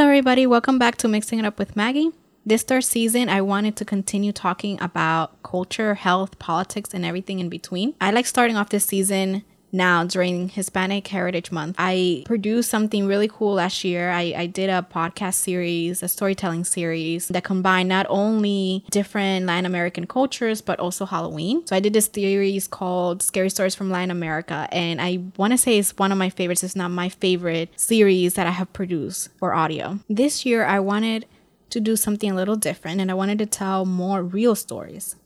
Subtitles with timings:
[0.00, 0.46] Hello, everybody.
[0.46, 2.08] Welcome back to Mixing It Up with Maggie.
[2.46, 7.50] This third season, I wanted to continue talking about culture, health, politics, and everything in
[7.50, 7.92] between.
[8.00, 11.76] I like starting off this season now during Hispanic Heritage Month.
[11.78, 14.10] I produced something really cool last year.
[14.10, 19.66] I, I did a podcast series, a storytelling series that combined not only different Latin
[19.66, 21.66] American cultures, but also Halloween.
[21.66, 24.68] So I did this series called Scary Stories from Latin America.
[24.72, 26.64] And I want to say it's one of my favorites.
[26.64, 30.00] It's not my favorite series that I have produced for audio.
[30.08, 31.26] This year, I wanted
[31.70, 35.16] to do something a little different and I wanted to tell more real stories.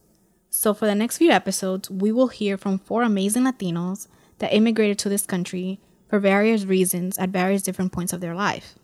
[0.51, 4.07] So, for the next few episodes, we will hear from four amazing Latinos
[4.39, 8.75] that immigrated to this country for various reasons at various different points of their life.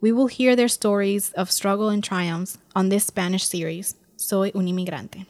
[0.00, 4.66] We will hear their stories of struggle and triumphs on this Spanish series, Soy un
[4.66, 5.26] inmigrante.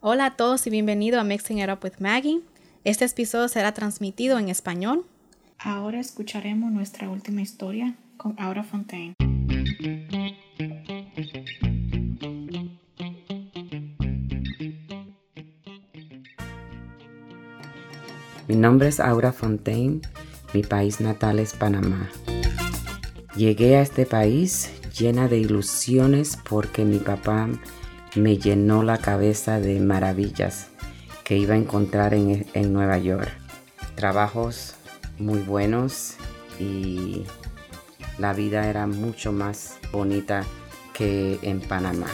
[0.00, 2.40] Hola a todos y bienvenido a Mixing It Up with Maggie.
[2.84, 5.04] Este episodio será transmitido en español.
[5.58, 9.14] Ahora escucharemos nuestra última historia con Aura Fontaine.
[18.50, 20.00] Mi nombre es Aura Fontaine,
[20.52, 22.10] mi país natal es Panamá.
[23.36, 27.48] Llegué a este país llena de ilusiones porque mi papá
[28.16, 30.66] me llenó la cabeza de maravillas
[31.22, 33.30] que iba a encontrar en, en Nueva York.
[33.94, 34.74] Trabajos
[35.20, 36.16] muy buenos
[36.58, 37.22] y
[38.18, 40.42] la vida era mucho más bonita
[40.92, 42.08] que en Panamá.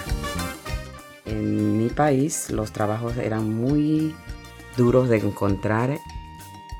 [1.24, 4.14] En mi país los trabajos eran muy
[4.76, 5.98] duros de encontrar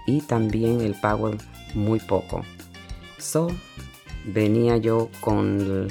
[0.06, 1.32] y también el pago
[1.74, 2.42] muy poco.
[3.18, 3.48] So,
[4.24, 5.88] venía yo con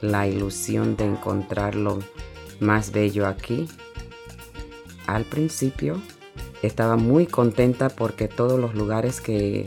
[0.00, 2.00] la ilusión de encontrar lo
[2.60, 3.68] más bello aquí.
[5.06, 6.00] Al principio
[6.62, 9.66] estaba muy contenta porque todos los lugares que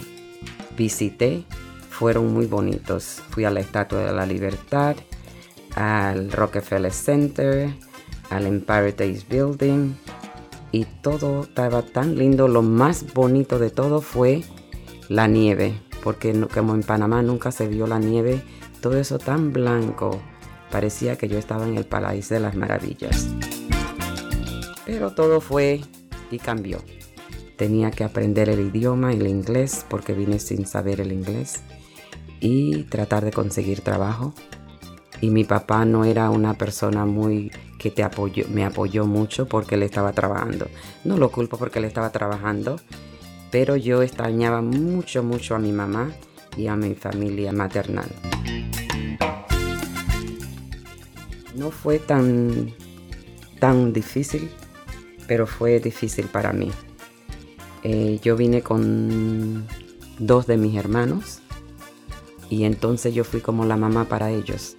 [0.78, 1.44] visité
[1.90, 3.22] fueron muy bonitos.
[3.30, 4.96] Fui a la Estatua de la Libertad,
[5.76, 7.74] al Rockefeller Center,
[8.30, 9.94] al Empire State Building,
[10.72, 12.48] y todo estaba tan lindo.
[12.48, 14.44] Lo más bonito de todo fue
[15.08, 18.42] la nieve, porque como en Panamá nunca se vio la nieve,
[18.82, 20.22] todo eso tan blanco,
[20.72, 23.28] parecía que yo estaba en el paraíso de las maravillas.
[24.86, 25.82] Pero todo fue
[26.32, 26.80] y cambió.
[27.58, 31.62] Tenía que aprender el idioma, el inglés, porque vine sin saber el inglés,
[32.40, 34.34] y tratar de conseguir trabajo.
[35.22, 39.76] Y mi papá no era una persona muy que te apoyó, me apoyó mucho porque
[39.76, 40.68] él estaba trabajando.
[41.04, 42.80] No lo culpo porque él estaba trabajando,
[43.52, 46.12] pero yo extrañaba mucho, mucho a mi mamá
[46.56, 48.10] y a mi familia maternal.
[51.56, 52.74] No fue tan,
[53.60, 54.50] tan difícil,
[55.28, 56.72] pero fue difícil para mí.
[57.84, 59.66] Eh, yo vine con
[60.20, 61.40] dos de mis hermanos
[62.50, 64.76] y entonces yo fui como la mamá para ellos.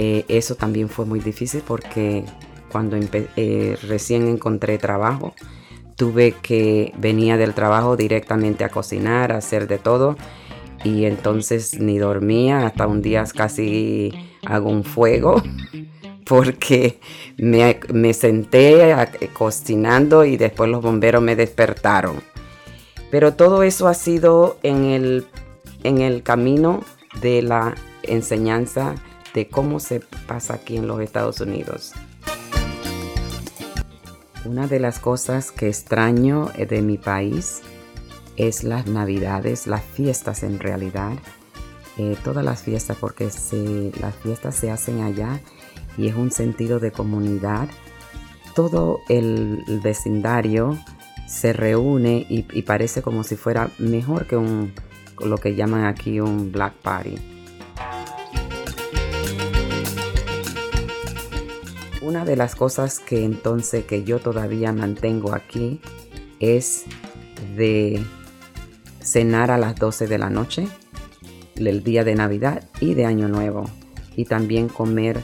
[0.00, 2.24] Eh, eso también fue muy difícil porque
[2.70, 2.96] cuando
[3.36, 5.34] eh, recién encontré trabajo,
[5.96, 10.16] tuve que venía del trabajo directamente a cocinar, a hacer de todo
[10.84, 14.12] y entonces ni dormía, hasta un día casi
[14.46, 15.42] hago un fuego
[16.24, 17.00] porque
[17.36, 18.94] me, me senté
[19.32, 22.20] cocinando y después los bomberos me despertaron.
[23.10, 25.26] Pero todo eso ha sido en el,
[25.82, 26.84] en el camino
[27.20, 28.94] de la enseñanza
[29.34, 31.92] de cómo se pasa aquí en los Estados Unidos.
[34.44, 37.60] Una de las cosas que extraño de mi país
[38.36, 41.12] es las navidades, las fiestas en realidad.
[41.98, 43.28] Eh, todas las fiestas, porque
[44.00, 45.40] las fiestas se hacen allá
[45.96, 47.68] y es un sentido de comunidad.
[48.54, 50.78] Todo el, vecindario
[51.26, 54.72] se reúne y, y, parece como si fuera mejor que un,
[55.20, 57.37] lo que llaman aquí un black party.
[62.08, 65.78] Una de las cosas que entonces que yo todavía mantengo aquí
[66.40, 66.86] es
[67.54, 68.02] de
[69.02, 70.68] cenar a las 12 de la noche,
[71.56, 73.68] el día de Navidad y de Año Nuevo.
[74.16, 75.22] Y también comer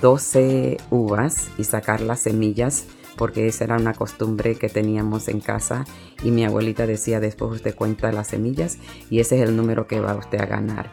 [0.00, 2.84] 12 eh, uvas y sacar las semillas
[3.16, 5.86] porque esa era una costumbre que teníamos en casa
[6.22, 8.78] y mi abuelita decía después usted cuenta las semillas
[9.10, 10.92] y ese es el número que va usted a ganar.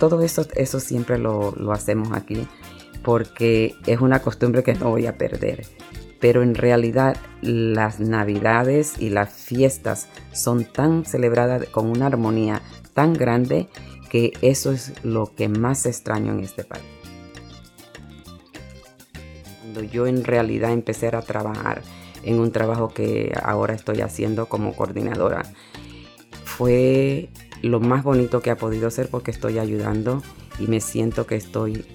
[0.00, 2.48] todo eso, eso siempre lo, lo hacemos aquí
[3.06, 5.64] porque es una costumbre que no voy a perder.
[6.18, 12.62] Pero en realidad las navidades y las fiestas son tan celebradas con una armonía
[12.94, 13.68] tan grande
[14.10, 16.82] que eso es lo que más extraño en este país.
[19.60, 21.82] Cuando yo en realidad empecé a trabajar
[22.24, 25.44] en un trabajo que ahora estoy haciendo como coordinadora,
[26.44, 27.28] fue
[27.62, 30.24] lo más bonito que ha podido ser porque estoy ayudando
[30.58, 31.86] y me siento que estoy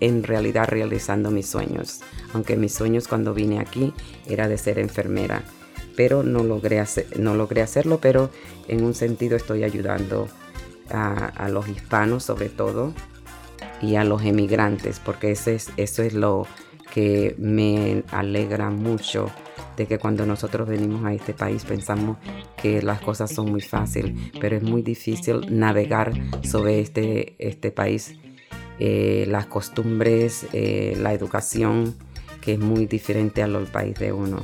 [0.00, 2.00] en realidad realizando mis sueños.
[2.32, 3.92] Aunque mis sueños cuando vine aquí
[4.26, 5.42] era de ser enfermera,
[5.96, 6.82] pero no logré,
[7.18, 8.30] no logré hacerlo, pero
[8.68, 10.28] en un sentido estoy ayudando
[10.90, 12.92] a, los hispanos sobre todo
[13.80, 16.46] y a los emigrantes, porque ese es, eso es lo
[16.92, 19.30] que me alegra mucho
[19.76, 22.18] de que cuando nosotros venimos a este país pensamos
[22.60, 26.12] que las cosas son muy fáciles, pero es muy difícil navegar
[26.42, 28.16] sobre este, este país
[28.80, 31.94] eh, las costumbres, eh, la educación,
[32.40, 34.42] que es muy diferente al país de uno.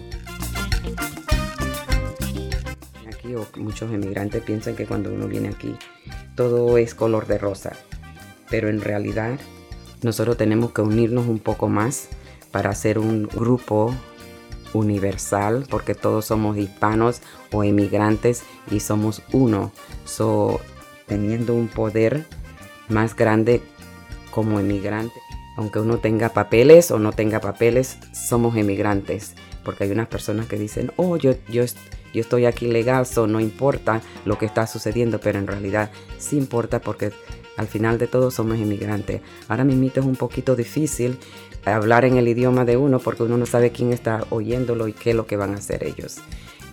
[3.09, 5.75] Aquí muchos emigrantes piensan que cuando uno viene aquí
[6.37, 7.73] todo es color de rosa,
[8.50, 9.41] pero en realidad
[10.03, 12.09] nosotros tenemos que unirnos un poco más
[12.50, 13.94] para hacer un grupo
[14.75, 17.23] universal, porque todos somos hispanos
[17.53, 19.73] o emigrantes y somos uno.
[20.05, 20.61] So,
[21.06, 22.27] teniendo un poder
[22.89, 23.62] más grande
[24.37, 25.23] como emigrante.
[25.56, 29.35] Aunque uno tenga papeles o no tenga papeles, somos emigrantes.
[29.65, 31.65] Porque hay unas personas que dicen, oh, yo, yo,
[32.12, 36.37] yo estoy aquí legal, so no importa lo que está sucediendo, pero en realidad sí
[36.37, 37.12] importa porque
[37.56, 39.23] al final de todo somos emigrantes.
[39.49, 41.19] Ahora mismo es un poquito difícil
[41.65, 45.11] hablar en el idioma de uno porque uno no sabe quién está oyéndolo y qué
[45.11, 46.19] es lo que van a hacer ellos.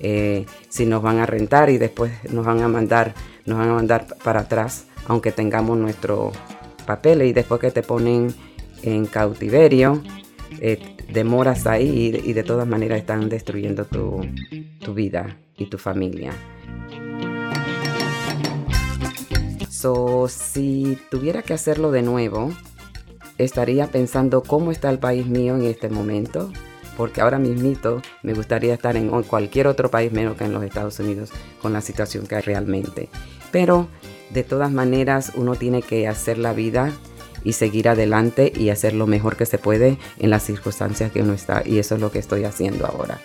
[0.01, 3.13] Eh, si nos van a rentar y después nos van a mandar,
[3.45, 6.33] nos van a mandar para atrás, aunque tengamos nuestro
[6.83, 8.33] papeles y después que te ponen
[8.81, 10.01] en cautiverio,
[10.59, 10.79] eh,
[11.11, 14.21] demoras ahí y, de todas maneras están destruyendo tu,
[14.79, 16.33] tu vida y tu familia.
[19.69, 22.51] So, si tuviera que hacerlo de nuevo,
[23.37, 26.51] estaría pensando cómo está el país mío en este momento,
[26.95, 30.99] porque ahora mismito me gustaría estar en cualquier otro país menos que en los Estados
[30.99, 31.31] Unidos
[31.61, 33.09] con la situación que hay realmente.
[33.51, 33.87] Pero
[34.33, 36.91] de todas maneras uno tiene que hacer la vida
[37.43, 41.33] y seguir adelante y hacer lo mejor que se puede en las circunstancias que uno
[41.33, 43.19] está y eso es lo que estoy haciendo ahora.